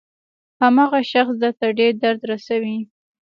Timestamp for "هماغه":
0.61-0.99